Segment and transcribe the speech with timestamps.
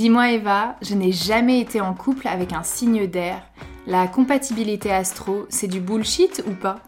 [0.00, 3.42] Dis-moi Eva, je n'ai jamais été en couple avec un signe d'air.
[3.86, 6.80] La compatibilité astro, c'est du bullshit ou pas?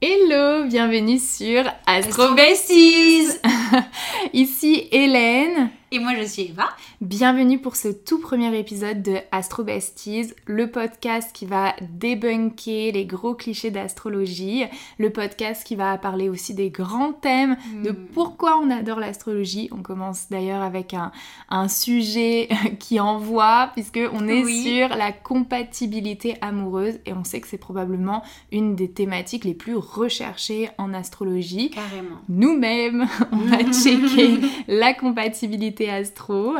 [0.00, 3.40] Hello, bienvenue sur Astro Besties
[4.32, 5.70] Ici Hélène.
[5.94, 6.70] Et moi je suis Eva.
[7.02, 13.04] Bienvenue pour ce tout premier épisode de Astro Besties, le podcast qui va débunker les
[13.04, 14.64] gros clichés d'astrologie,
[14.96, 18.06] le podcast qui va parler aussi des grands thèmes, de Hmm.
[18.14, 19.68] pourquoi on adore l'astrologie.
[19.70, 21.12] On commence d'ailleurs avec un,
[21.50, 24.62] un sujet qui envoie, puisque on est Oui.
[24.64, 29.76] sur la compatibilité amoureuse et on sait que c'est probablement une des thématiques les plus
[29.76, 32.16] recherchées en astrologie Carrément.
[32.30, 34.38] nous-mêmes, on va checker
[34.68, 36.54] la compatibilité astro.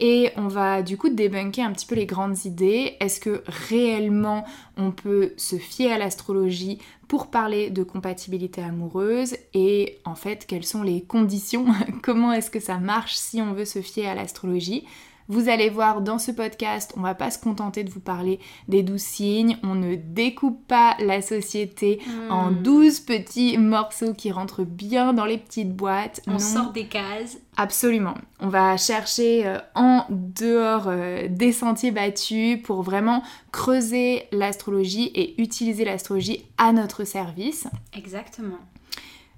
[0.00, 2.96] Et on va du coup débunker un petit peu les grandes idées.
[3.00, 4.44] Est-ce que réellement
[4.76, 6.78] on peut se fier à l'astrologie
[7.08, 9.36] pour parler de compatibilité amoureuse?
[9.54, 11.66] Et en fait quelles sont les conditions?
[12.02, 14.84] Comment est-ce que ça marche si on veut se fier à l'astrologie?
[15.32, 18.38] Vous allez voir dans ce podcast, on va pas se contenter de vous parler
[18.68, 22.62] des douze signes, on ne découpe pas la société en Hmm.
[22.62, 26.20] 12 petits morceaux qui rentrent bien dans les petites boîtes.
[26.26, 27.38] On Non, sort des cases.
[27.56, 28.14] Absolument.
[28.40, 35.40] On va chercher euh, en dehors euh, des sentiers battus pour vraiment creuser l'astrologie et
[35.40, 37.66] utiliser l'astrologie à notre service.
[37.96, 38.58] Exactement.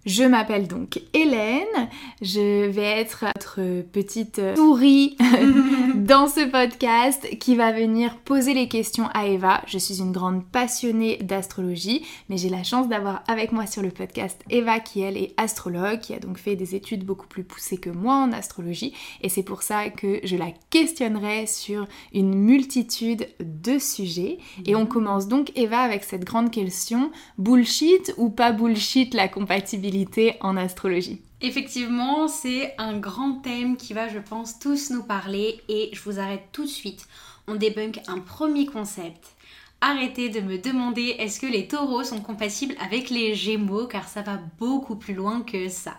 [0.07, 1.89] Je m'appelle donc Hélène,
[2.21, 5.17] je vais être votre petite souris
[5.95, 9.63] dans ce podcast qui va venir poser les questions à Eva.
[9.67, 13.89] Je suis une grande passionnée d'astrologie, mais j'ai la chance d'avoir avec moi sur le
[13.89, 17.79] podcast Eva qui elle est astrologue, qui a donc fait des études beaucoup plus poussées
[17.79, 23.27] que moi en astrologie, et c'est pour ça que je la questionnerai sur une multitude
[23.41, 24.37] de sujets.
[24.67, 29.94] Et on commence donc Eva avec cette grande question, bullshit ou pas bullshit la compatibilité
[30.41, 35.91] en astrologie Effectivement, c'est un grand thème qui va, je pense, tous nous parler et
[35.93, 37.07] je vous arrête tout de suite.
[37.47, 39.35] On débunk un premier concept.
[39.81, 44.23] Arrêtez de me demander est-ce que les taureaux sont compatibles avec les gémeaux car ça
[44.23, 45.97] va beaucoup plus loin que ça.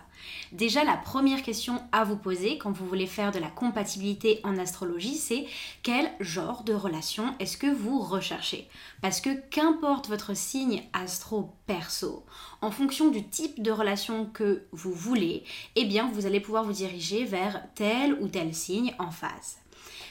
[0.52, 4.58] Déjà, la première question à vous poser quand vous voulez faire de la compatibilité en
[4.58, 5.46] astrologie, c'est
[5.82, 8.68] quel genre de relation est-ce que vous recherchez?
[9.02, 12.24] Parce que qu'importe votre signe astro-perso,
[12.60, 15.44] en fonction du type de relation que vous voulez,
[15.74, 19.58] eh bien, vous allez pouvoir vous diriger vers tel ou tel signe en phase.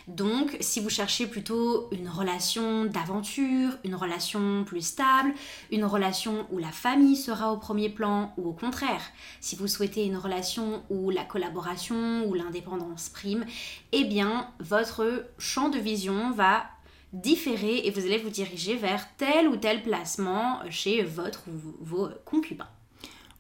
[0.08, 5.34] Donc, si vous cherchez plutôt une relation d'aventure, une relation plus stable,
[5.72, 9.02] une relation où la famille sera au premier plan, ou au contraire,
[9.42, 13.46] si vous souhaitez une relation où la collaboration ou l'indépendance prime,
[13.94, 16.66] eh bien, votre champ de vision va
[17.14, 22.10] différer et vous allez vous diriger vers tel ou tel placement chez votre ou vos
[22.26, 22.68] concubins.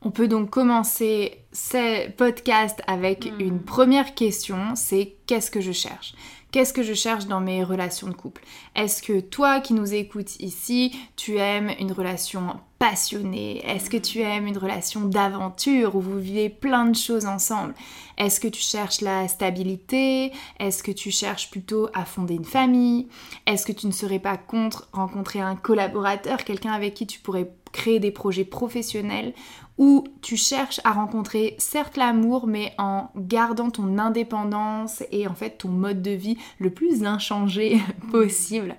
[0.01, 3.39] On peut donc commencer ce podcast avec Hmm.
[3.39, 6.13] une première question, c'est qu'est-ce que je cherche?
[6.55, 8.41] Qu'est-ce que je cherche dans mes relations de couple?
[8.77, 13.61] Est-ce que toi qui nous écoutes ici, tu aimes une relation passionnée?
[13.65, 17.73] Est-ce que tu aimes une relation d'aventure où vous vivez plein de choses ensemble?
[18.17, 20.31] Est-ce que tu cherches la stabilité?
[20.57, 23.09] Est-ce que tu cherches plutôt à fonder une famille?
[23.47, 27.51] Est-ce que tu ne serais pas contre rencontrer un collaborateur, quelqu'un avec qui tu pourrais
[27.73, 29.33] créer des projets professionnels
[29.77, 35.57] où tu cherches à rencontrer certes l'amour mais en gardant ton indépendance et en fait
[35.57, 37.79] ton mode de vie le plus inchangé
[38.11, 38.75] possible.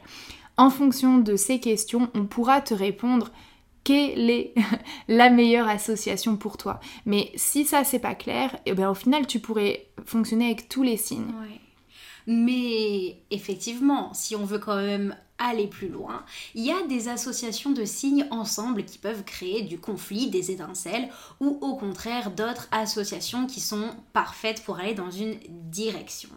[0.57, 3.31] En fonction de ces questions, on pourra te répondre
[3.85, 4.55] quelle est
[5.09, 6.81] la meilleure association pour toi.
[7.05, 10.83] Mais si ça c'est pas clair, eh bien au final tu pourrais fonctionner avec tous
[10.83, 11.33] les signes.
[12.27, 17.71] Mais effectivement, si on veut quand même aller plus loin, il y a des associations
[17.71, 21.09] de signes ensemble qui peuvent créer du conflit, des étincelles,
[21.41, 25.37] ou au contraire d'autres associations qui sont parfaites pour aller dans une
[25.71, 26.31] direction.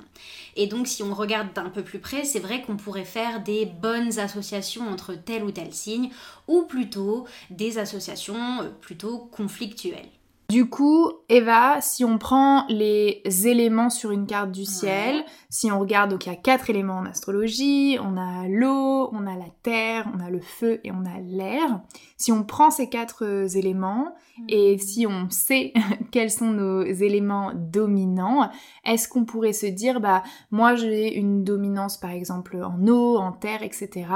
[0.55, 3.65] Et donc si on regarde d'un peu plus près, c'est vrai qu'on pourrait faire des
[3.65, 6.09] bonnes associations entre tel ou tel signe,
[6.47, 10.09] ou plutôt des associations euh, plutôt conflictuelles.
[10.49, 15.25] Du coup, Eva, si on prend les éléments sur une carte du ciel, Ouais.
[15.49, 19.27] si on regarde, donc il y a quatre éléments en astrologie, on a l'eau, on
[19.27, 21.81] a la terre, on a le feu et on a l'air.
[22.17, 24.15] Si on prend ces quatre euh, éléments
[24.47, 25.71] et si on sait
[26.11, 28.49] quels sont nos éléments dominants,
[28.85, 33.33] est-ce qu'on pourrait se dire, bah moi j'ai une dominance par exemple en eau, en
[33.33, 34.07] terre, etc.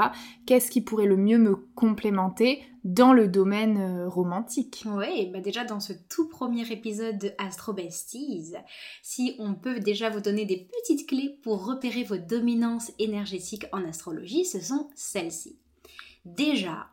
[0.46, 4.84] Qu'est-ce qui pourrait le mieux me complémenter dans le domaine euh, romantique.
[4.86, 8.54] Oui, bah déjà dans ce tout premier épisode de Astro Besties,
[9.02, 13.84] si on peut déjà vous donner des petites clés pour repérer vos dominances énergétiques en
[13.84, 15.58] astrologie, ce sont celles-ci.
[16.26, 16.88] Déjà,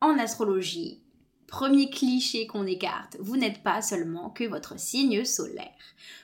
[0.00, 1.02] en astrologie,
[1.46, 5.70] Premier cliché qu'on écarte, vous n'êtes pas seulement que votre signe solaire.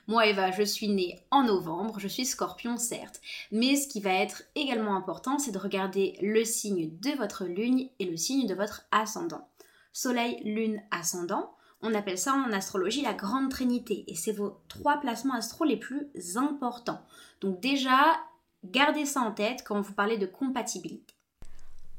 [0.08, 3.20] Moi Eva, je suis née en novembre, je suis scorpion certes,
[3.52, 7.88] mais ce qui va être également important, c'est de regarder le signe de votre lune
[8.00, 9.48] et le signe de votre ascendant.
[9.92, 14.98] Soleil, lune, ascendant, on appelle ça en astrologie la grande trinité et c'est vos trois
[14.98, 17.04] placements astro les plus importants.
[17.40, 18.16] Donc déjà,
[18.64, 21.14] gardez ça en tête quand vous parlez de compatibilité.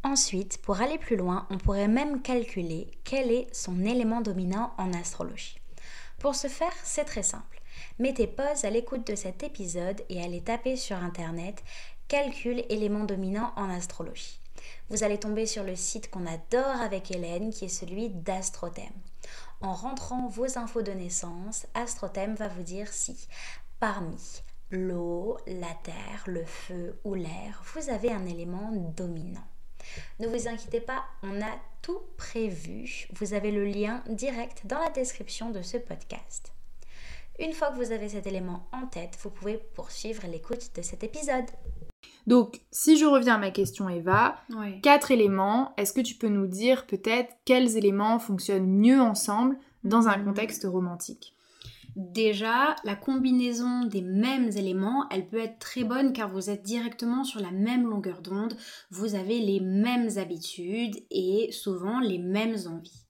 [0.03, 4.91] Ensuite, pour aller plus loin, on pourrait même calculer quel est son élément dominant en
[4.91, 5.57] astrologie.
[6.19, 7.61] Pour ce faire, c'est très simple.
[7.99, 11.63] Mettez pause à l'écoute de cet épisode et allez taper sur Internet
[12.09, 14.39] Calcul élément dominant en astrologie.
[14.89, 18.93] Vous allez tomber sur le site qu'on adore avec Hélène qui est celui d'Astrothème.
[19.61, 23.27] En rentrant vos infos de naissance, Astrothème va vous dire si
[23.79, 24.17] parmi
[24.69, 29.47] l'eau, la terre, le feu ou l'air, vous avez un élément dominant.
[30.19, 33.07] Ne vous inquiétez pas, on a tout prévu.
[33.13, 36.53] Vous avez le lien direct dans la description de ce podcast.
[37.39, 41.03] Une fois que vous avez cet élément en tête, vous pouvez poursuivre l'écoute de cet
[41.03, 41.45] épisode.
[42.27, 44.37] Donc, si je reviens à ma question, Eva,
[44.81, 50.07] quatre éléments, est-ce que tu peux nous dire peut-être quels éléments fonctionnent mieux ensemble dans
[50.07, 51.35] un contexte romantique?
[51.95, 57.23] Déjà, la combinaison des mêmes éléments, elle peut être très bonne car vous êtes directement
[57.23, 58.57] sur la même longueur d'onde,
[58.89, 63.05] vous avez les mêmes habitudes et souvent les mêmes envies.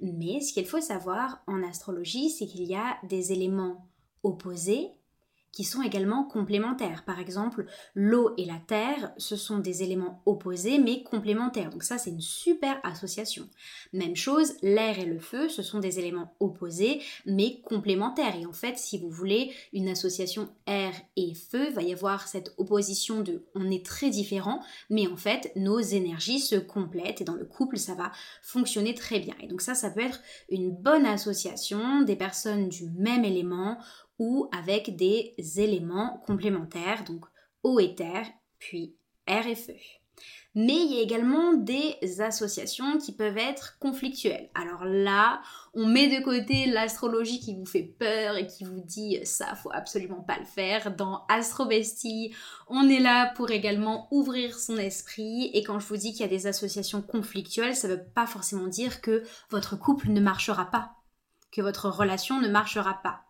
[0.00, 3.88] Mais ce qu'il faut savoir en astrologie, c'est qu'il y a des éléments
[4.24, 4.90] opposés
[5.54, 7.04] qui sont également complémentaires.
[7.04, 11.70] Par exemple, l'eau et la terre, ce sont des éléments opposés mais complémentaires.
[11.70, 13.48] Donc ça, c'est une super association.
[13.92, 18.36] Même chose, l'air et le feu, ce sont des éléments opposés mais complémentaires.
[18.36, 22.52] Et en fait, si vous voulez une association air et feu, va y avoir cette
[22.58, 24.60] opposition de on est très différents,
[24.90, 28.10] mais en fait, nos énergies se complètent et dans le couple, ça va
[28.42, 29.34] fonctionner très bien.
[29.40, 30.20] Et donc ça, ça peut être
[30.50, 33.78] une bonne association des personnes du même élément
[34.18, 37.24] ou avec des éléments complémentaires, donc
[37.62, 38.26] eau et terre,
[38.58, 38.96] puis
[39.26, 39.74] air et feu.
[40.56, 44.50] Mais il y a également des associations qui peuvent être conflictuelles.
[44.54, 45.42] Alors là,
[45.74, 49.72] on met de côté l'astrologie qui vous fait peur et qui vous dit ça, faut
[49.72, 50.94] absolument pas le faire.
[50.94, 52.32] Dans Astrobestie,
[52.68, 55.50] on est là pour également ouvrir son esprit.
[55.54, 58.68] Et quand je vous dis qu'il y a des associations conflictuelles, ça veut pas forcément
[58.68, 60.92] dire que votre couple ne marchera pas,
[61.50, 63.23] que votre relation ne marchera pas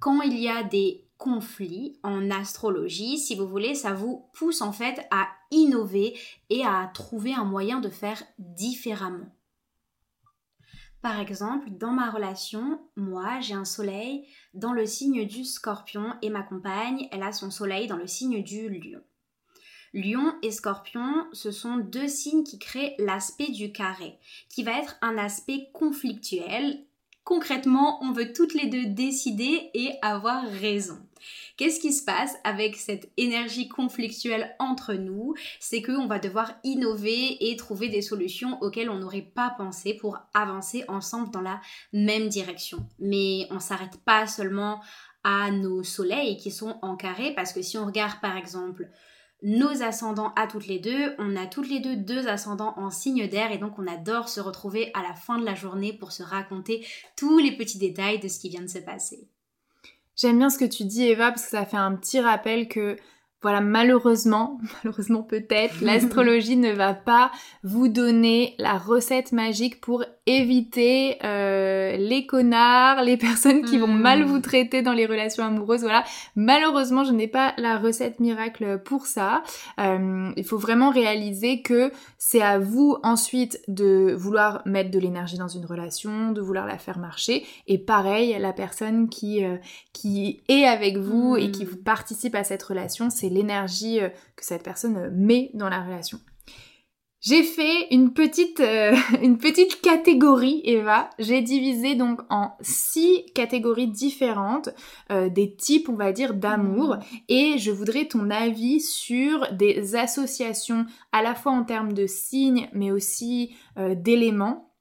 [0.00, 4.72] quand il y a des conflits en astrologie, si vous voulez, ça vous pousse en
[4.72, 6.16] fait à innover
[6.48, 9.34] et à trouver un moyen de faire différemment.
[11.02, 16.30] Par exemple, dans ma relation, moi, j'ai un soleil dans le signe du scorpion et
[16.30, 19.02] ma compagne, elle a son soleil dans le signe du lion.
[19.94, 24.18] Lion et scorpion, ce sont deux signes qui créent l'aspect du carré,
[24.48, 26.84] qui va être un aspect conflictuel
[27.28, 30.98] concrètement, on veut toutes les deux décider et avoir raison.
[31.58, 35.34] Qu'est-ce qui se passe avec cette énergie conflictuelle entre nous?
[35.60, 40.16] C'est qu'on va devoir innover et trouver des solutions auxquelles on n'aurait pas pensé pour
[40.32, 41.60] avancer ensemble dans la
[41.92, 42.88] même direction.
[42.98, 44.80] Mais on s'arrête pas seulement
[45.22, 48.88] à nos soleils qui sont en carré parce que si on regarde par exemple
[49.42, 51.14] nos ascendants à toutes les deux.
[51.18, 54.40] On a toutes les deux deux ascendants en signe d'air et donc on adore se
[54.40, 58.28] retrouver à la fin de la journée pour se raconter tous les petits détails de
[58.28, 59.28] ce qui vient de se passer.
[60.16, 62.96] J'aime bien ce que tu dis Eva parce que ça fait un petit rappel que
[63.40, 67.30] voilà, malheureusement, malheureusement peut-être, l'astrologie ne va pas
[67.62, 74.24] vous donner la recette magique pour éviter euh, les connards, les personnes qui vont mal
[74.24, 74.42] vous hmm.
[74.42, 75.80] traiter dans les relations amoureuses.
[75.80, 76.04] Voilà,
[76.36, 79.42] malheureusement, je n'ai pas la recette miracle pour ça.
[79.80, 85.38] Euh, il faut vraiment réaliser que c'est à vous ensuite de vouloir mettre de l'énergie
[85.38, 87.46] dans une relation, de vouloir la faire marcher.
[87.66, 89.56] Et pareil, la personne qui euh,
[89.94, 91.68] qui est avec vous et qui hmm.
[91.68, 93.98] vous participe à cette relation, c'est l'énergie
[94.36, 96.18] que cette personne met dans la relation.
[97.20, 101.10] J'ai fait une petite, euh, une petite catégorie, Eva.
[101.18, 104.68] J'ai divisé donc en six catégories différentes,
[105.10, 106.96] euh, des types, on va dire, d'amour.
[106.96, 107.00] Mmh.
[107.28, 112.68] Et je voudrais ton avis sur des associations, à la fois en termes de signes,
[112.72, 114.72] mais aussi euh, d'éléments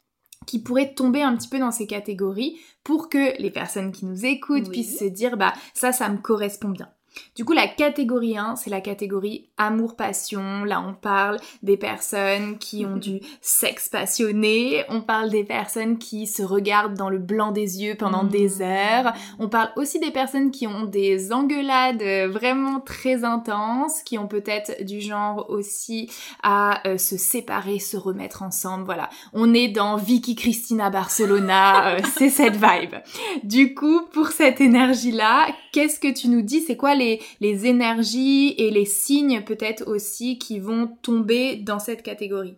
[0.46, 4.26] qui pourraient tomber un petit peu dans ces catégories pour que les personnes qui nous
[4.26, 6.88] écoutent puissent se dire bah ça ça me correspond bien.
[7.36, 10.64] Du coup, la catégorie 1, c'est la catégorie amour-passion.
[10.64, 14.84] Là, on parle des personnes qui ont du sexe passionné.
[14.90, 18.30] On parle des personnes qui se regardent dans le blanc des yeux pendant Mmh.
[18.30, 19.14] des heures.
[19.40, 24.28] On parle aussi des personnes qui ont des engueulades euh, vraiment très intenses, qui ont
[24.28, 26.10] peut-être du genre aussi
[26.44, 28.86] à euh, se séparer, se remettre ensemble.
[28.86, 32.96] Voilà, on est dans Vicky Cristina Barcelona, euh, c'est cette vibe.
[33.44, 36.62] Du coup, pour cette énergie-là, qu'est-ce que tu nous dis?
[36.62, 37.07] C'est quoi les,
[37.40, 42.56] les énergies et les signes peut-être aussi qui vont tomber dans cette catégorie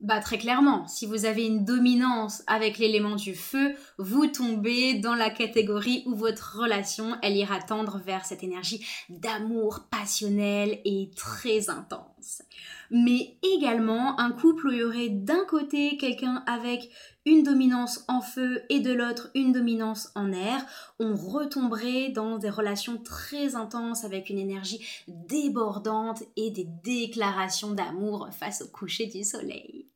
[0.00, 5.14] Bah très clairement, si vous avez une dominance avec l'élément du feu, vous tombez dans
[5.14, 11.68] la catégorie où votre relation, elle ira tendre vers cette énergie d'amour passionnel et très
[11.70, 12.42] intense.
[12.90, 16.90] Mais également un couple où il y aurait d'un côté quelqu'un avec
[17.28, 20.64] une dominance en feu et de l'autre une dominance en air,
[20.98, 28.28] on retomberait dans des relations très intenses avec une énergie débordante et des déclarations d'amour
[28.32, 29.86] face au coucher du soleil.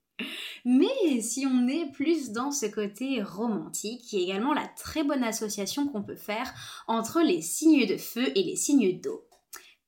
[0.66, 5.24] Mais si on est plus dans ce côté romantique, y a également la très bonne
[5.24, 6.52] association qu'on peut faire
[6.86, 9.26] entre les signes de feu et les signes d'eau.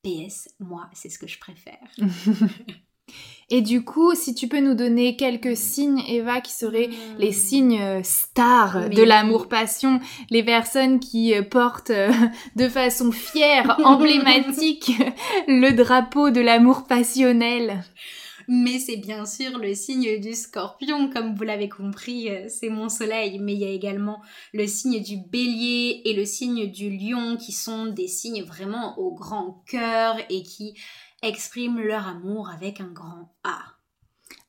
[0.02, 1.88] PS, moi, c'est ce que je préfère.
[3.50, 7.80] Et du coup, si tu peux nous donner quelques signes, Eva, qui seraient les signes
[7.80, 12.10] euh, stars de l'amour-passion, les personnes qui euh, portent euh,
[12.56, 14.92] de façon fière, emblématique,
[15.46, 17.84] le drapeau de l'amour passionnel.
[18.46, 23.38] Mais c'est bien sûr le signe du scorpion, comme vous l'avez compris, c'est mon soleil.
[23.38, 24.20] Mais il y a également
[24.52, 29.14] le signe du bélier et le signe du lion, qui sont des signes vraiment au
[29.14, 30.74] grand cœur et qui
[31.24, 33.74] expriment leur amour avec un grand A.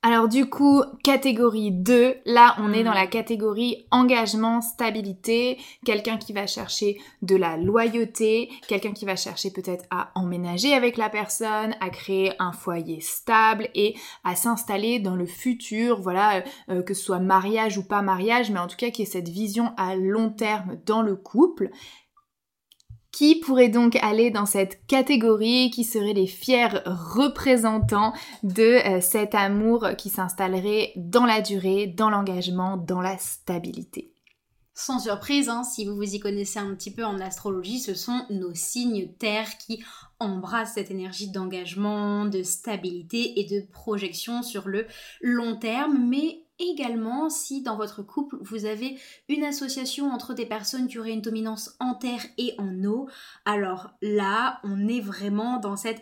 [0.07, 6.31] Alors du coup, catégorie 2, là on est dans la catégorie engagement, stabilité, quelqu'un qui
[6.31, 11.73] va chercher de la loyauté, quelqu'un qui va chercher peut-être à emménager avec la personne,
[11.81, 16.93] à créer un foyer stable et à s'installer dans le futur, voilà, euh, euh, que
[16.93, 19.95] ce soit mariage ou pas mariage, mais en tout cas qui ait cette vision à
[19.95, 21.71] long terme dans le couple.
[23.15, 28.11] Qui pourrait donc aller dans cette catégorie Qui seraient les fiers représentants
[28.43, 34.11] de euh, cet amour qui s'installerait dans la durée, dans l'engagement, dans la stabilité?
[34.73, 38.25] Sans surprise, hein, si vous vous y connaissez un petit peu en astrologie, ce sont
[38.29, 39.81] nos signes terre qui
[40.19, 44.87] embrassent cette énergie d'engagement, de stabilité et de projection sur le
[45.21, 48.97] long terme, mais également si dans votre couple vous avez
[49.29, 53.07] une association entre des personnes qui auraient une dominance en terre et en eau,
[53.45, 56.01] alors là on est vraiment dans cette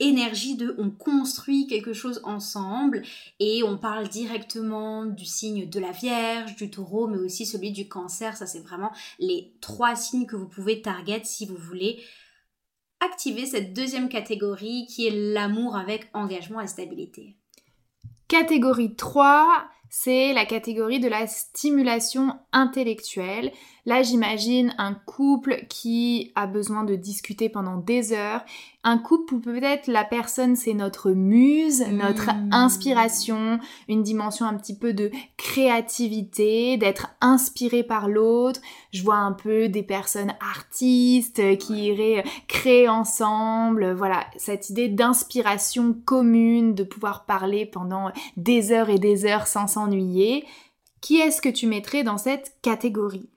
[0.00, 3.02] énergie de on construit quelque chose ensemble
[3.38, 7.88] et on parle directement du signe de la Vierge, du taureau, mais aussi celui du
[7.88, 8.36] cancer.
[8.36, 12.02] Ça, c'est vraiment les trois signes que vous pouvez target si vous voulez
[13.00, 17.36] activer cette deuxième catégorie qui est l'amour avec engagement et stabilité.
[18.28, 23.52] Catégorie 3, c'est la catégorie de la stimulation intellectuelle.
[23.86, 28.42] Là, j'imagine un couple qui a besoin de discuter pendant des heures.
[28.82, 32.48] Un couple où peut-être la personne, c'est notre muse, notre Mm.
[32.52, 38.60] inspiration, une dimension un petit peu de créativité, d'être inspiré par l'autre.
[38.92, 43.92] Je vois un peu des personnes artistes qui iraient créer ensemble.
[43.92, 49.66] Voilà, cette idée d'inspiration commune, de pouvoir parler pendant des heures et des heures sans
[49.66, 50.46] s'ennuyer.
[51.02, 53.28] Qui est-ce que tu mettrais dans cette catégorie?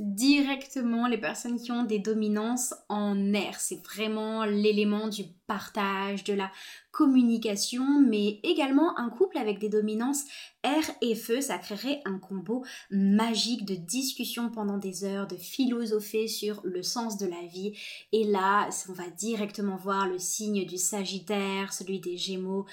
[0.00, 3.60] Directement les personnes qui ont des dominances en air.
[3.60, 6.50] C'est vraiment l'élément du partage, de la
[6.90, 10.24] communication, mais également un couple avec des dominances
[10.62, 16.28] air et feu, ça créerait un combo magique de discussion pendant des heures, de philosopher
[16.28, 17.74] sur le sens de la vie.
[18.12, 22.64] Et là, on va directement voir le signe du Sagittaire, celui des Gémeaux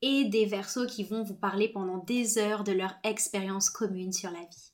[0.00, 4.30] et des Verseaux qui vont vous parler pendant des heures de leur expérience commune sur
[4.30, 4.71] la vie.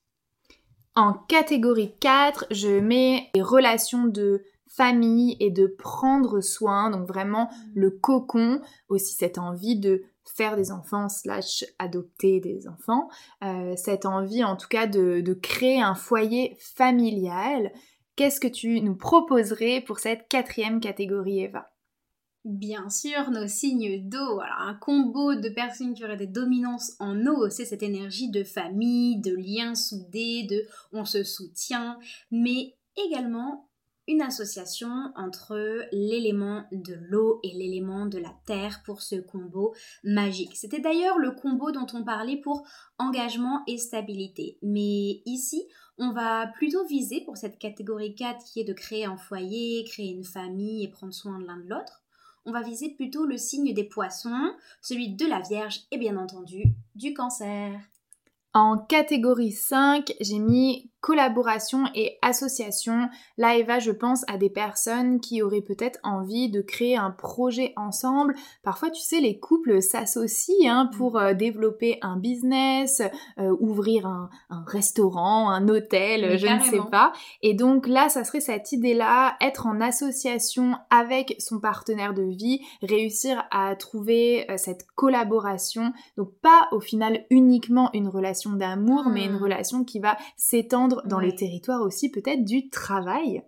[0.99, 7.49] En catégorie 4, je mets les relations de famille et de prendre soin, donc vraiment
[7.73, 13.09] le cocon, aussi cette envie de faire des enfants slash adopter des enfants,
[13.45, 17.71] euh, cette envie en tout cas de, de créer un foyer familial.
[18.17, 21.71] Qu'est-ce que tu nous proposerais pour cette quatrième catégorie, Eva?
[22.49, 24.40] Bien sûr, nos signes d'eau.
[24.40, 29.21] Un combo de personnes qui auraient des dominances en eau, c'est cette énergie de famille,
[29.21, 30.64] de liens soudés, de
[30.95, 31.99] on se soutient,
[32.31, 33.69] mais également
[34.07, 40.57] une association entre l'élément de l'eau et l'élément de la terre pour ce combo magique.
[40.57, 42.67] C'était d'ailleurs le combo dont on parlait pour
[42.99, 44.57] engagement et stabilité.
[44.62, 49.19] Mais ici, on va plutôt viser pour cette catégorie 4 qui est de créer un
[49.19, 52.02] foyer, créer une famille et prendre soin de l'un de l'autre.
[52.49, 56.62] On va viser plutôt le signe des poissons, celui de la Vierge et bien entendu
[56.95, 57.78] du cancer.
[58.55, 63.09] En catégorie 5, j'ai mis collaboration et association.
[63.37, 67.73] Là, Eva, je pense à des personnes qui auraient peut-être envie de créer un projet
[67.76, 68.35] ensemble.
[68.62, 73.02] Parfois, tu sais, les couples s'associent hein, pour euh, développer un business,
[73.38, 74.28] euh, ouvrir un,
[74.67, 77.12] restaurant, un hôtel, je ne sais pas.
[77.43, 82.61] Et donc là, ça serait cette idée-là, être en association avec son partenaire de vie,
[82.83, 85.93] réussir à trouver euh, cette collaboration.
[86.17, 89.43] Donc pas au final uniquement une relation d'amour, mais une hmm.
[89.43, 93.42] relation qui va s'étendre dans le territoire aussi peut-être du travail.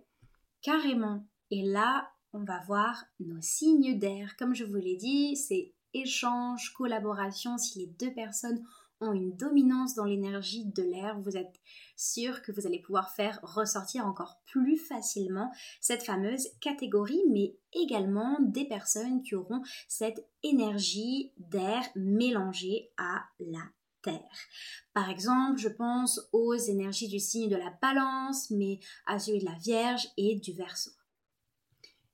[0.61, 1.25] Carrément.
[1.49, 4.35] Et là, on va voir nos signes d'air.
[4.37, 7.57] Comme je vous l'ai dit, c'est échange, collaboration.
[7.57, 8.63] Si les deux personnes
[9.01, 11.59] ont une dominance dans l'énergie de l'air, vous êtes
[11.95, 18.37] sûr que vous allez pouvoir faire ressortir encore plus facilement cette fameuse catégorie, mais également
[18.39, 23.63] des personnes qui auront cette énergie d'air mélangée à la
[24.01, 24.37] terre.
[24.93, 29.45] Par exemple, je pense aux énergies du signe de la balance, mais à celui de
[29.45, 30.91] la Vierge et du Verseau.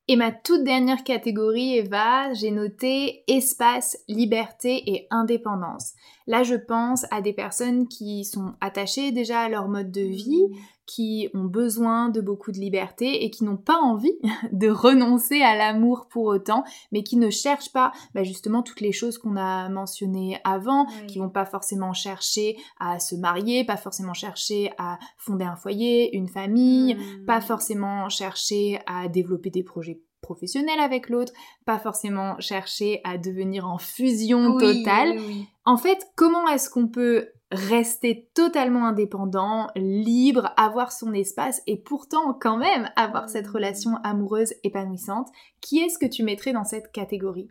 [0.09, 5.93] Et ma toute dernière catégorie, Eva, j'ai noté espace, liberté et indépendance.
[6.27, 10.45] Là, je pense à des personnes qui sont attachées déjà à leur mode de vie,
[10.49, 10.55] mmh.
[10.87, 14.17] Qui ont besoin de beaucoup de liberté et qui n'ont pas envie
[14.51, 18.93] de renoncer à l'amour pour autant, mais qui ne cherchent pas bah, justement toutes les
[18.93, 24.13] choses qu'on a mentionnées avant, qui vont pas forcément chercher à se marier, pas forcément
[24.13, 27.25] chercher à fonder un foyer, une famille, mmh.
[27.25, 31.33] pas forcément chercher à développer des projets professionnel avec l'autre,
[31.65, 35.17] pas forcément chercher à devenir en fusion totale.
[35.65, 42.33] En fait, comment est-ce qu'on peut rester totalement indépendant, libre, avoir son espace et pourtant
[42.33, 45.29] quand même avoir cette relation amoureuse épanouissante
[45.61, 47.49] Qui est-ce que tu mettrais dans cette catégorie?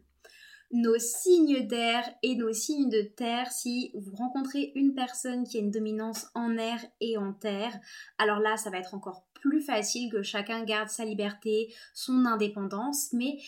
[0.72, 3.52] Nos signes d'air et nos signes de terre.
[3.52, 7.72] Si vous rencontrez une personne qui a une dominance en air et en terre,
[8.18, 13.12] alors là, ça va être encore plus facile que chacun garde sa liberté, son indépendance,
[13.12, 13.38] mais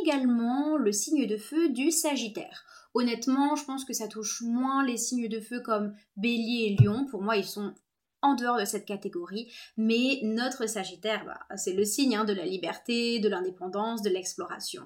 [0.00, 2.64] également le signe de feu du Sagittaire.
[2.94, 7.06] Honnêtement, je pense que ça touche moins les signes de feu comme Bélier et Lion.
[7.06, 7.74] Pour moi, ils sont
[8.20, 12.46] en dehors de cette catégorie, mais notre Sagittaire, bah, c'est le signe hein, de la
[12.46, 14.84] liberté, de l'indépendance, de l'exploration.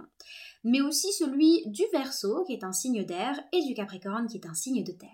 [0.65, 4.47] Mais aussi celui du Verseau, qui est un signe d'air, et du Capricorne, qui est
[4.47, 5.11] un signe de terre.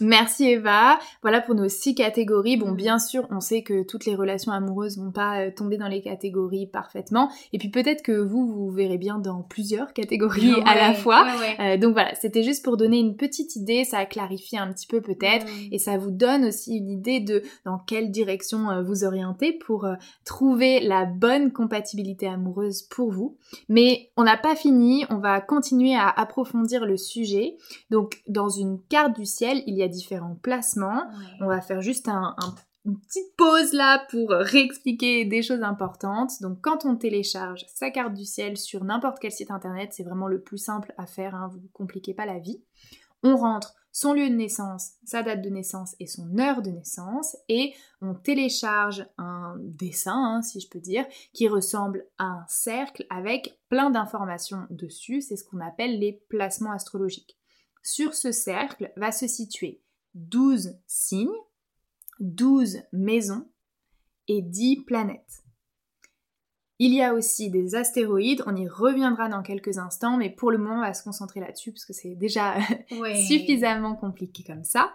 [0.00, 0.98] Merci Eva.
[1.22, 2.56] Voilà pour nos six catégories.
[2.56, 5.88] Bon, bien sûr, on sait que toutes les relations amoureuses vont pas euh, tomber dans
[5.88, 7.30] les catégories parfaitement.
[7.52, 11.26] Et puis peut-être que vous, vous verrez bien dans plusieurs catégories à la fois.
[11.60, 13.84] Euh, donc voilà, c'était juste pour donner une petite idée.
[13.84, 15.46] Ça a clarifié un petit peu peut-être.
[15.72, 19.86] Et ça vous donne aussi une idée de dans quelle direction euh, vous orienter pour
[20.24, 23.38] trouver la bonne compatibilité amoureuse pour vous.
[23.68, 25.04] Mais on n'a pas fini.
[25.08, 27.56] On va continuer à approfondir le sujet.
[27.90, 31.04] Donc dans une carte du ciel, il y a différents placements.
[31.40, 32.34] On va faire juste un,
[32.86, 36.40] une petite pause là pour réexpliquer des choses importantes.
[36.40, 40.28] Donc quand on télécharge sa carte du ciel sur n'importe quel site internet, c'est vraiment
[40.28, 42.62] le plus simple à faire, hein, vous ne compliquez pas la vie.
[43.22, 47.36] On rentre son lieu de naissance, sa date de naissance et son heure de naissance
[47.48, 47.72] et
[48.02, 53.58] on télécharge un dessin, hein, si je peux dire, qui ressemble à un cercle avec
[53.68, 55.22] plein d'informations dessus.
[55.22, 57.38] C'est ce qu'on appelle les placements astrologiques.
[57.88, 59.80] Sur ce cercle va se situer
[60.14, 61.28] 12 signes,
[62.18, 63.48] 12 maisons
[64.26, 65.44] et 10 planètes.
[66.78, 70.58] Il y a aussi des astéroïdes, on y reviendra dans quelques instants, mais pour le
[70.58, 72.54] moment on va se concentrer là-dessus parce que c'est déjà
[73.26, 74.90] suffisamment compliqué comme ça.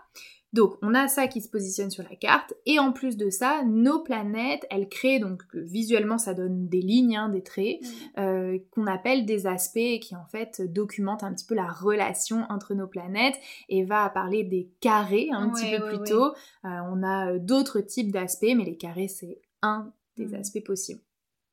[0.53, 3.63] Donc on a ça qui se positionne sur la carte et en plus de ça,
[3.65, 8.19] nos planètes, elles créent donc visuellement ça donne des lignes, hein, des traits mm.
[8.19, 12.73] euh, qu'on appelle des aspects qui en fait documentent un petit peu la relation entre
[12.73, 13.39] nos planètes
[13.69, 16.33] et va parler des carrés un petit peu plus tôt.
[16.65, 20.35] Euh, on a euh, d'autres types d'aspects mais les carrés c'est un des mm.
[20.35, 21.01] aspects possibles.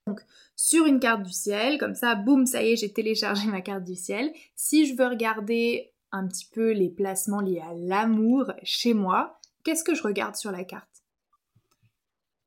[0.08, 0.20] Donc
[0.56, 3.84] sur une carte du ciel, comme ça, boum, ça y est, j'ai téléchargé ma carte
[3.84, 4.32] du ciel.
[4.56, 9.84] Si je veux regarder un petit peu les placements liés à l'amour chez moi, qu'est-ce
[9.84, 10.88] que je regarde sur la carte?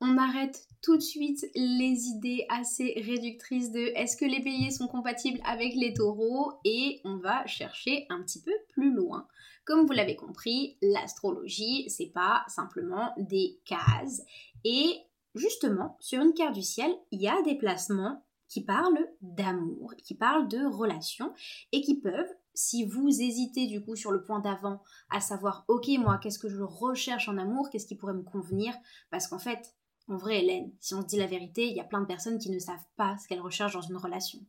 [0.03, 4.87] On arrête tout de suite les idées assez réductrices de est-ce que les béliers sont
[4.87, 6.53] compatibles avec les taureaux?
[6.65, 9.27] et on va chercher un petit peu plus loin.
[9.63, 14.23] Comme vous l'avez compris, l'astrologie, c'est pas simplement des cases
[14.63, 15.01] et
[15.35, 20.13] justement, sur une carte du ciel, il y a des placements qui parlent d'amour, qui
[20.13, 21.33] parlent de relations
[21.71, 25.87] et qui peuvent, si vous hésitez du coup sur le point d'avant à savoir, ok,
[25.99, 28.73] moi, qu'est-ce que je recherche en amour, qu'est-ce qui pourrait me convenir,
[29.09, 29.73] parce qu'en fait,
[30.07, 32.39] en vrai, Hélène, si on se dit la vérité, il y a plein de personnes
[32.39, 34.39] qui ne savent pas ce qu'elles recherchent dans une relation.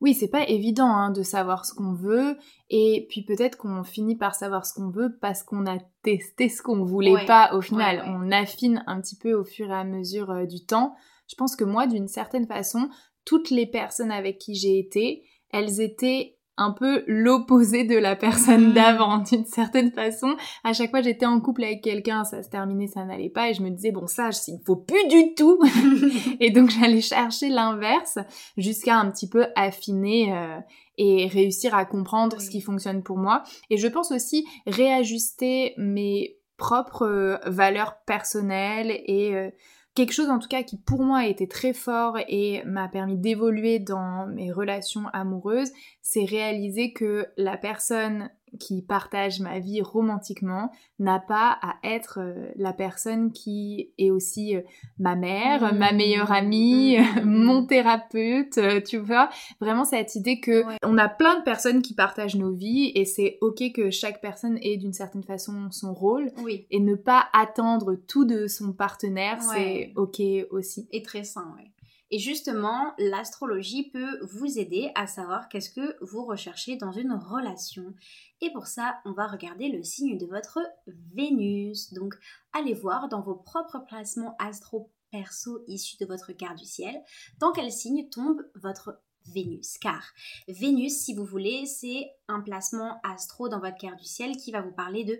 [0.00, 2.36] Oui, c'est pas évident hein, de savoir ce qu'on veut,
[2.68, 6.60] et puis peut-être qu'on finit par savoir ce qu'on veut parce qu'on a testé ce
[6.60, 8.04] qu'on voulait pas au final.
[8.06, 10.94] On affine un petit peu au fur et à mesure euh, du temps.
[11.28, 12.90] Je pense que moi, d'une certaine façon,
[13.24, 18.70] toutes les personnes avec qui j'ai été, elles étaient un peu l'opposé de la personne
[18.70, 18.72] mm.
[18.72, 20.36] d'avant d'une certaine façon.
[20.64, 23.54] À chaque fois j'étais en couple avec quelqu'un, ça se terminait, ça n'allait pas et
[23.54, 25.58] je me disais bon ça il ne faut plus du tout.
[26.40, 28.18] et donc j'allais chercher l'inverse
[28.56, 30.58] jusqu'à un petit peu affiner euh,
[30.98, 33.42] et réussir à comprendre ce qui fonctionne pour moi.
[33.70, 39.50] Et je pense aussi réajuster mes propres euh, valeurs personnelles et euh,
[39.96, 43.16] quelque chose en tout cas qui pour moi a été très fort et m'a permis
[43.16, 50.70] d'évoluer dans mes relations amoureuses, c'est réaliser que la personne qui partage ma vie romantiquement
[50.98, 54.62] n'a pas à être euh, la personne qui est aussi euh,
[54.98, 55.78] ma mère, mmh.
[55.78, 57.20] ma meilleure amie, mmh.
[57.24, 59.28] mon thérapeute, euh, tu vois.
[59.60, 63.38] Vraiment cette idée que on a plein de personnes qui partagent nos vies et c'est
[63.40, 66.30] ok que chaque personne ait d'une certaine façon son rôle
[66.70, 70.88] et ne pas attendre tout de son partenaire, c'est ok aussi.
[70.92, 71.70] Et très sain, ouais.
[72.10, 77.94] Et justement, l'astrologie peut vous aider à savoir qu'est-ce que vous recherchez dans une relation.
[78.40, 81.92] Et pour ça, on va regarder le signe de votre Vénus.
[81.92, 82.14] Donc,
[82.52, 87.02] allez voir dans vos propres placements astro perso issus de votre carte du ciel,
[87.38, 89.00] dans quel signe tombe votre
[89.34, 89.78] Vénus.
[89.78, 90.04] Car
[90.46, 94.62] Vénus, si vous voulez, c'est un placement astro dans votre carte du ciel qui va
[94.62, 95.18] vous parler de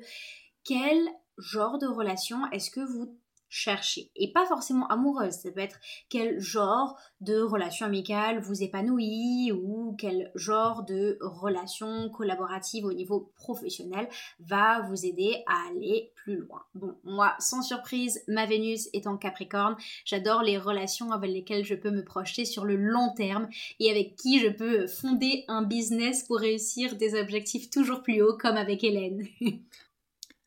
[0.64, 3.18] quel genre de relation est-ce que vous
[3.56, 4.10] chercher.
[4.16, 9.94] Et pas forcément amoureuse, ça peut être quel genre de relation amicale vous épanouit ou
[9.98, 14.08] quel genre de relation collaborative au niveau professionnel
[14.40, 16.62] va vous aider à aller plus loin.
[16.74, 19.76] Bon, moi, sans surprise, ma Vénus est en Capricorne.
[20.04, 23.48] J'adore les relations avec lesquelles je peux me projeter sur le long terme
[23.80, 28.36] et avec qui je peux fonder un business pour réussir des objectifs toujours plus hauts
[28.36, 29.26] comme avec Hélène.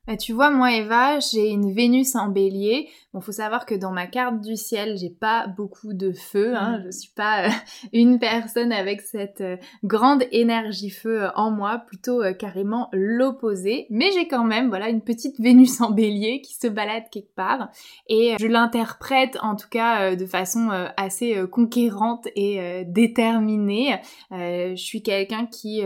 [0.10, 2.89] Bah, tu vois, moi Eva, j'ai une Vénus en bélier.
[3.13, 6.56] Bon, faut savoir que dans ma carte du ciel, j'ai pas beaucoup de feu.
[6.56, 6.80] Hein.
[6.80, 6.84] Mm.
[6.86, 7.50] Je suis pas euh,
[7.93, 13.86] une personne avec cette euh, grande énergie feu euh, en moi, plutôt carrément l'opposé.
[13.91, 17.69] Mais j'ai quand même, voilà, une petite Vénus en bélier qui se balade quelque part.
[18.08, 24.00] Et je l'interprète en tout cas de façon assez conquérante et déterminée.
[24.32, 25.84] je suis quelqu'un qui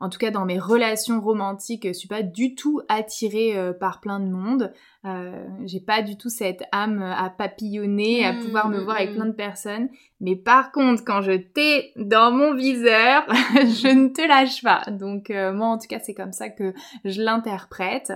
[0.00, 4.00] en tout cas dans mes relations romantiques, je suis pas du tout attirée euh, par
[4.00, 4.72] plein de monde.
[5.04, 9.10] Euh, j'ai pas du tout cette âme à papillonner, à mmh, pouvoir me voir avec
[9.10, 9.36] mmh, plein de mmh.
[9.36, 9.88] personnes.
[10.20, 14.82] Mais par contre, quand je t'ai dans mon viseur, je ne te lâche pas.
[14.90, 16.72] Donc euh, moi, en tout cas, c'est comme ça que
[17.04, 18.12] je l'interprète.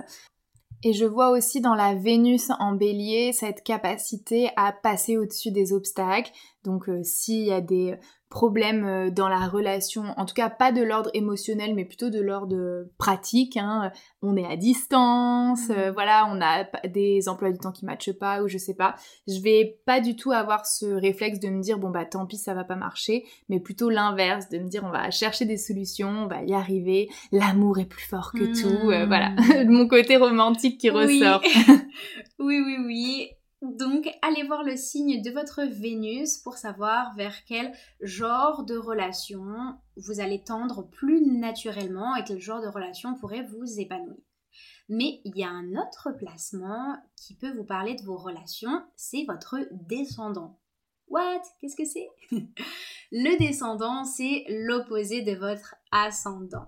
[0.81, 5.73] Et je vois aussi dans la Vénus en bélier cette capacité à passer au-dessus des
[5.73, 6.31] obstacles.
[6.63, 7.97] Donc s'il y a des
[8.29, 12.21] problème euh, dans la relation, en tout cas pas de l'ordre émotionnel, mais plutôt de
[12.21, 13.57] l'ordre pratique.
[13.57, 13.91] Hein.
[14.21, 15.93] On est à distance, euh, mmh.
[15.93, 18.95] voilà, on a des emplois du temps qui matchent pas ou je sais pas.
[19.27, 22.37] Je vais pas du tout avoir ce réflexe de me dire bon bah tant pis
[22.37, 26.09] ça va pas marcher, mais plutôt l'inverse, de me dire on va chercher des solutions,
[26.09, 27.09] on va y arriver.
[27.31, 29.69] L'amour est plus fort que tout, euh, voilà, mmh.
[29.69, 31.41] mon côté romantique qui ressort.
[32.39, 33.29] oui oui oui.
[33.61, 39.75] Donc, allez voir le signe de votre Vénus pour savoir vers quel genre de relation
[39.97, 44.15] vous allez tendre plus naturellement et quel genre de relation pourrait vous épanouir.
[44.87, 49.25] Mais il y a un autre placement qui peut vous parler de vos relations, c'est
[49.25, 50.59] votre descendant.
[51.07, 51.41] What?
[51.59, 52.07] Qu'est-ce que c'est?
[53.11, 56.67] Le descendant, c'est l'opposé de votre ascendant.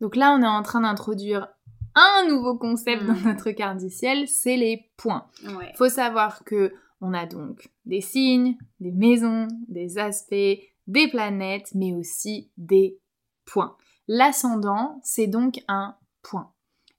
[0.00, 1.48] Donc là, on est en train d'introduire
[1.98, 3.24] un nouveau concept dans mm.
[3.24, 5.26] notre carte du ciel, c'est les points.
[5.42, 11.70] Il Faut savoir que on a donc des signes, des maisons, des aspects, des planètes,
[11.74, 12.98] mais aussi des
[13.44, 13.76] points.
[14.08, 16.52] L'ascendant, c'est donc un point.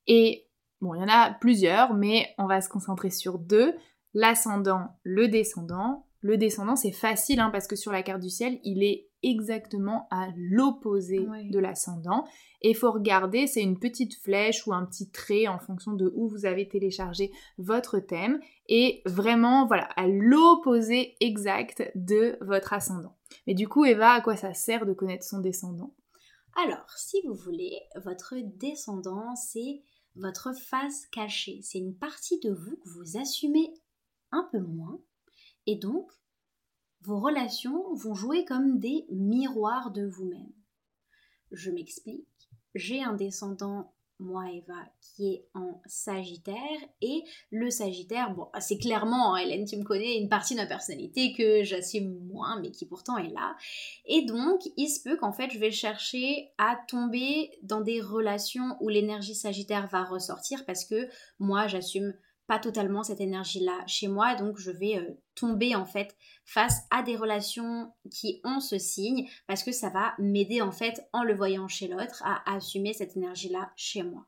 [0.08, 0.48] Et
[0.80, 3.76] bon, il y en a plusieurs, mais on va se concentrer sur deux.
[4.14, 6.06] L'ascendant, le descendant.
[6.22, 10.08] Le descendant, c'est facile hein, parce que sur la carte du ciel, il est exactement
[10.12, 12.26] à l'opposé de l'ascendant.
[12.62, 16.12] Et il faut regarder, c'est une petite flèche ou un petit trait en fonction de
[16.16, 18.40] où vous avez téléchargé votre thème.
[18.68, 23.16] Et vraiment, voilà, à l'opposé exact de votre ascendant.
[23.48, 25.94] Mais du coup, Eva, à quoi ça sert de connaître son descendant?
[26.56, 29.82] Alors, si vous voulez, votre descendant, c'est
[30.16, 31.60] votre face cachée.
[31.64, 33.74] C'est une partie de vous que vous assumez
[34.32, 35.00] un peu moins.
[35.66, 36.12] Et donc,
[37.02, 40.54] vos relations vont jouer comme des miroirs de vous-même.
[41.52, 42.28] Je m'explique.
[42.76, 46.58] J'ai un descendant moi Eva, qui est en Sagittaire.
[47.02, 50.66] Et le Sagittaire, bon, c'est clairement, hein, Hélène, tu me connais, une partie de ma
[50.66, 53.56] personnalité que j'assume moins, mais qui pourtant est là.
[54.06, 58.76] Et donc, il se peut qu'en fait, je vais chercher à tomber dans des relations
[58.82, 61.08] où l'énergie Sagittaire va ressortir parce que
[61.40, 62.14] moi, j'assume
[62.50, 67.04] pas totalement cette énergie-là chez moi, donc je vais euh, tomber en fait face à
[67.04, 71.36] des relations qui ont ce signe parce que ça va m'aider en fait en le
[71.36, 74.26] voyant chez l'autre à assumer cette énergie-là chez moi.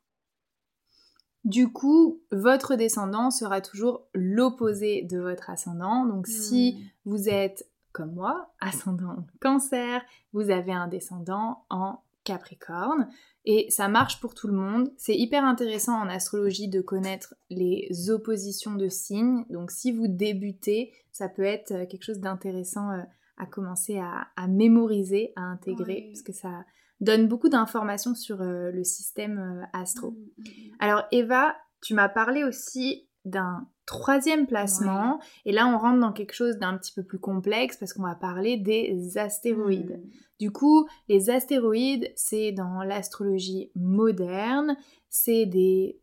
[1.46, 6.06] Du coup, votre descendant sera toujours l'opposé de votre ascendant.
[6.06, 7.10] Donc si hmm.
[7.10, 13.08] vous êtes comme moi, ascendant cancer, vous avez un descendant en Capricorne.
[13.46, 14.94] Et ça marche pour tout le monde.
[14.98, 19.46] C'est hyper intéressant en astrologie de connaître les oppositions de signes.
[19.50, 23.02] Donc si vous débutez, ça peut être euh, quelque chose d'intéressant euh,
[23.38, 26.64] à commencer à, mémoriser, à intégrer, parce que ça
[27.00, 30.12] donne beaucoup d'informations sur euh, le système astro.
[30.12, 30.76] Mmh, mmh, mmh.
[30.80, 35.20] Alors Eva, tu m'as parlé aussi d'un troisième placement.
[35.46, 38.16] Et là, on rentre dans quelque chose d'un petit peu plus complexe parce qu'on va
[38.16, 40.02] parler des astéroïdes.
[40.04, 40.10] Hmm.
[40.40, 44.76] Du coup, les astéroïdes, c'est dans l'astrologie moderne,
[45.10, 46.00] c'est des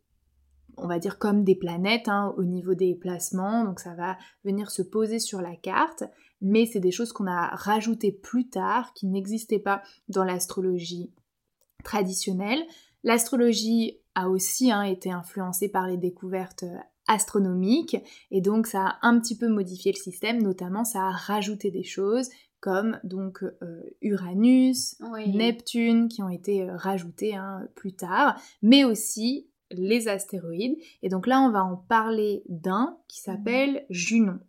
[0.81, 4.71] on va dire comme des planètes hein, au niveau des placements, donc ça va venir
[4.71, 6.03] se poser sur la carte,
[6.41, 11.11] mais c'est des choses qu'on a rajoutées plus tard, qui n'existaient pas dans l'astrologie
[11.83, 12.63] traditionnelle.
[13.03, 16.65] L'astrologie a aussi hein, été influencée par les découvertes
[17.09, 17.97] astronomique.
[18.31, 21.83] Et donc ça a un petit peu modifié le système, notamment ça a rajouté des
[21.83, 22.29] choses
[22.61, 29.47] comme donc euh, Uranus, Neptune qui ont été euh, rajoutés hein, plus tard, mais aussi
[29.71, 30.77] les astéroïdes.
[31.01, 34.39] Et donc là on va en parler d'un qui s'appelle Junon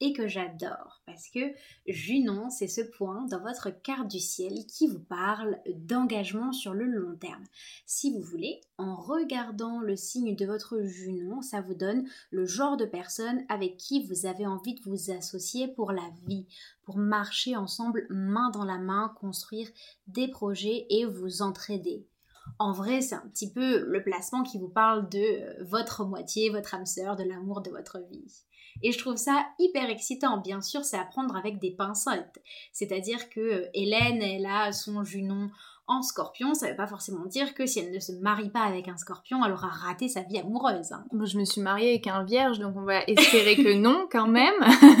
[0.00, 1.54] et que j'adore parce que
[1.86, 6.84] Junon, c'est ce point dans votre carte du ciel qui vous parle d'engagement sur le
[6.84, 7.44] long terme.
[7.86, 12.76] Si vous voulez, en regardant le signe de votre Junon, ça vous donne le genre
[12.76, 16.46] de personne avec qui vous avez envie de vous associer pour la vie,
[16.82, 19.68] pour marcher ensemble main dans la main, construire
[20.06, 22.06] des projets et vous entraider.
[22.58, 26.74] En vrai, c'est un petit peu le placement qui vous parle de votre moitié, votre
[26.74, 28.44] âme sœur, de l'amour de votre vie.
[28.82, 30.38] Et je trouve ça hyper excitant.
[30.38, 32.42] Bien sûr, c'est à prendre avec des pincettes.
[32.72, 35.50] C'est-à-dire que euh, Hélène, elle a son Junon
[35.88, 38.88] en scorpion, ça veut pas forcément dire que si elle ne se marie pas avec
[38.88, 40.92] un scorpion, elle aura raté sa vie amoureuse.
[40.92, 41.04] Hein.
[41.12, 44.26] Moi, je me suis mariée avec un vierge, donc on va espérer que non quand
[44.26, 44.54] même.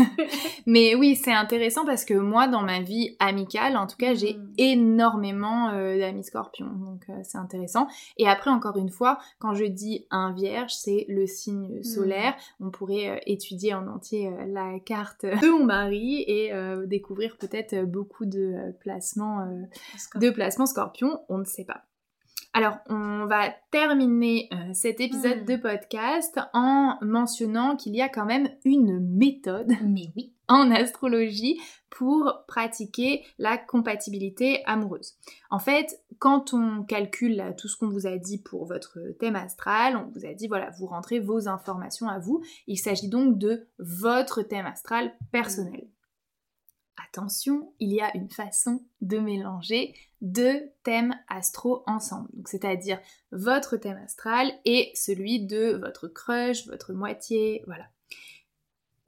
[0.66, 4.34] Mais oui, c'est intéressant parce que moi, dans ma vie amicale, en tout cas, j'ai
[4.34, 4.52] mm.
[4.58, 7.88] énormément euh, d'amis scorpions, donc euh, c'est intéressant.
[8.16, 11.82] Et après, encore une fois, quand je dis un vierge, c'est le signe mm.
[11.82, 12.34] solaire.
[12.60, 16.52] On pourrait euh, étudier en entier la carte de mon mari et
[16.86, 19.46] découvrir peut-être beaucoup de placements,
[20.14, 21.84] de placements scorpion, on ne sait pas.
[22.52, 25.44] Alors, on va terminer euh, cet épisode hmm.
[25.44, 29.72] de podcast en mentionnant qu'il y a quand même une méthode.
[29.82, 30.34] Mais oui.
[30.48, 31.60] En astrologie
[31.90, 35.14] pour pratiquer la compatibilité amoureuse.
[35.50, 39.96] En fait, quand on calcule tout ce qu'on vous a dit pour votre thème astral,
[39.96, 42.44] on vous a dit voilà, vous rentrez vos informations à vous.
[42.68, 45.88] Il s'agit donc de votre thème astral personnel.
[46.96, 52.28] Attention, il y a une façon de mélanger deux thèmes astro ensemble.
[52.46, 52.98] c'est-à-dire
[53.32, 57.84] votre thème astral et celui de votre crush, votre moitié, voilà.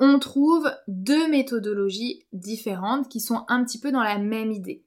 [0.01, 4.85] On trouve deux méthodologies différentes qui sont un petit peu dans la même idée.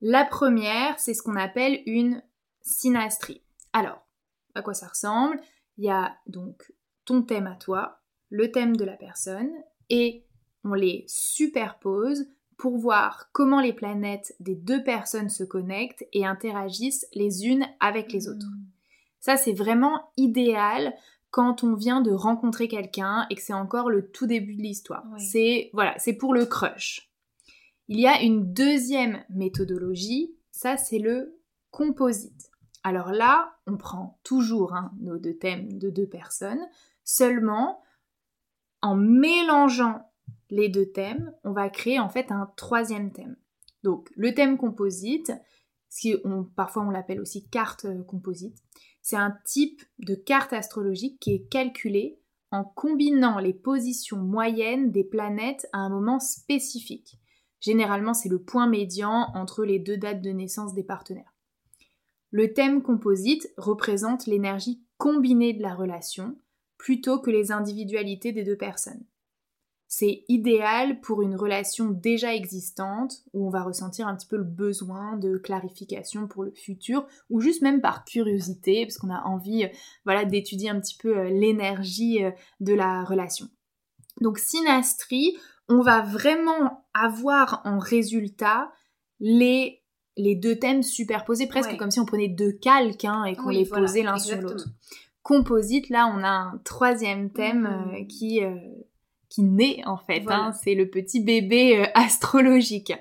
[0.00, 2.22] La première, c'est ce qu'on appelle une
[2.60, 3.42] synastrie.
[3.72, 4.06] Alors,
[4.54, 5.40] à quoi ça ressemble?
[5.78, 6.72] Il y a donc
[7.04, 9.50] ton thème à toi, le thème de la personne
[9.88, 10.26] et
[10.64, 17.06] on les superpose pour voir comment les planètes des deux personnes se connectent et interagissent
[17.12, 18.46] les unes avec les autres.
[18.46, 18.66] Hmm.
[19.18, 20.94] Ça, c'est vraiment idéal
[21.30, 25.04] quand on vient de rencontrer quelqu'un et que c'est encore le tout début de l'histoire.
[25.18, 27.10] C'est voilà, c'est pour le crush.
[27.88, 31.38] Il y a une deuxième méthodologie, ça c'est le
[31.70, 32.50] composite.
[32.84, 36.64] Alors là, on prend toujours hein, nos deux thèmes de deux personnes,
[37.02, 37.82] seulement
[38.82, 40.11] en mélangeant
[40.50, 43.36] les deux thèmes, on va créer en fait un troisième thème.
[43.82, 45.32] Donc le thème composite,
[45.88, 48.58] si on, parfois on l'appelle aussi carte euh, composite,
[49.02, 55.04] c'est un type de carte astrologique qui est calculé en combinant les positions moyennes des
[55.04, 57.18] planètes à un moment spécifique.
[57.60, 61.34] Généralement, c'est le point médian entre les deux dates de naissance des partenaires.
[62.30, 66.36] Le thème composite représente l'énergie combinée de la relation,
[66.76, 69.04] plutôt que les individualités des deux personnes.
[69.94, 74.42] C'est idéal pour une relation déjà existante où on va ressentir un petit peu le
[74.42, 79.66] besoin de clarification pour le futur ou juste même par curiosité parce qu'on a envie
[80.06, 83.48] voilà d'étudier un petit peu euh, l'énergie euh, de la relation.
[84.22, 85.36] Donc synastrie,
[85.68, 88.72] on va vraiment avoir en résultat
[89.20, 89.82] les,
[90.16, 93.66] les deux thèmes superposés, presque comme si on prenait deux calques hein, et qu'on les
[93.66, 94.70] posait l'un sur l'autre.
[95.22, 98.06] Composite, là, on a un troisième thème euh, mmh.
[98.06, 98.40] qui,
[99.32, 100.24] qui naît en fait.
[100.28, 102.92] Hein, c'est le petit bébé euh, astrologique.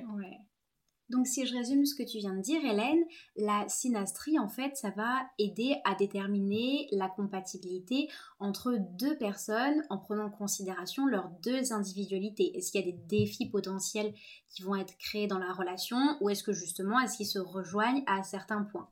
[1.11, 3.03] Donc si je résume ce que tu viens de dire Hélène,
[3.35, 8.07] la synastrie en fait ça va aider à déterminer la compatibilité
[8.39, 12.55] entre deux personnes en prenant en considération leurs deux individualités.
[12.55, 14.13] Est-ce qu'il y a des défis potentiels
[14.49, 18.03] qui vont être créés dans la relation ou est-ce que justement est-ce qu'ils se rejoignent
[18.07, 18.89] à certains points?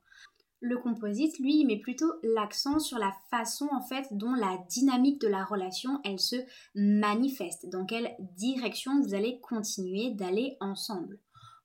[0.62, 5.28] Le composite, lui, met plutôt l'accent sur la façon en fait dont la dynamique de
[5.28, 6.36] la relation, elle se
[6.76, 11.20] manifeste, dans quelle direction vous allez continuer d'aller ensemble.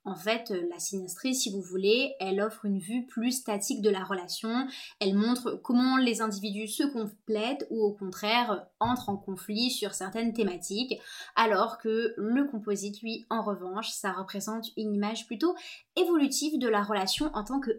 [0.07, 3.89] En fait, euh, la synastrie, si vous voulez, elle offre une vue plus statique de
[3.89, 4.67] la relation.
[4.99, 10.33] Elle montre comment les individus se complètent ou au contraire entrent en conflit sur certaines
[10.33, 11.01] thématiques.
[11.35, 15.55] Alors que le composite, lui, en revanche, ça représente une image plutôt
[15.95, 17.71] évolutive de la relation en tant que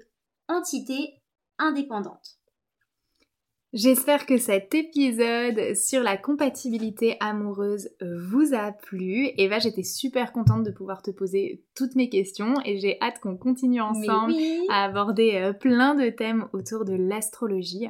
[0.49, 1.23] entité
[1.59, 2.39] indépendante.
[3.73, 9.29] J'espère que cet épisode sur la compatibilité amoureuse vous a plu.
[9.37, 13.21] Et bah, j'étais super contente de pouvoir te poser toutes mes questions et j'ai hâte
[13.21, 14.35] qu'on continue ensemble
[14.71, 17.89] à aborder euh, plein de thèmes autour de l'astrologie.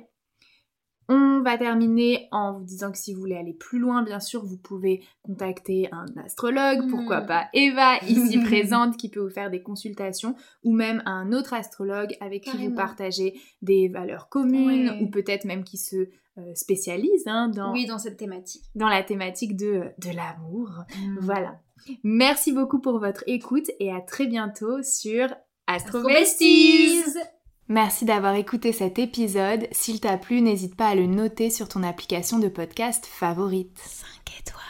[1.08, 4.44] On va terminer en vous disant que si vous voulez aller plus loin, bien sûr,
[4.44, 7.26] vous pouvez contacter un astrologue, pourquoi hmm.
[7.26, 12.16] pas Eva, ici présente, qui peut vous faire des consultations, ou même un autre astrologue
[12.20, 17.48] avec qui vous partagez des valeurs communes, ou peut-être même qui se euh, spécialise hein,
[17.48, 18.64] dans, oui, dans cette thématique.
[18.74, 20.70] Dans la thématique de, de l'amour.
[20.98, 21.18] Hmm.
[21.20, 21.60] Voilà.
[22.02, 25.28] Merci beaucoup pour votre écoute et à très bientôt sur
[25.66, 26.02] Astro
[27.68, 29.66] Merci d'avoir écouté cet épisode.
[29.72, 33.76] S'il t'a plu, n'hésite pas à le noter sur ton application de podcast favorite.
[33.78, 34.06] 5
[34.38, 34.65] étoiles.